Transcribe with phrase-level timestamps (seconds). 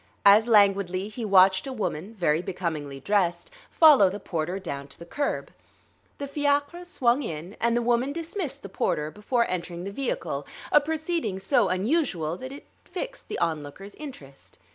[0.25, 5.05] As languidly he watched a woman, very becomingly dressed, follow the porter down to the
[5.05, 5.51] curb.
[6.17, 10.81] The fiacre swung in, and the woman dismissed the porter before entering the vehicle; a
[10.81, 14.57] proceeding so unusual that it fixed the onlooker's interest.